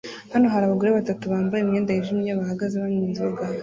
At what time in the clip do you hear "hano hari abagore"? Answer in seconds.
0.33-0.89